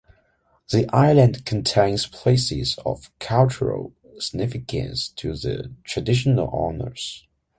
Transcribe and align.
The 0.71 0.87
island 0.91 1.45
contains 1.45 2.07
places 2.07 2.75
of 2.87 3.11
cultural 3.19 3.93
significance 4.17 5.09
to 5.09 5.35
the 5.35 5.75
traditional 5.83 6.49
owners. 6.51 7.27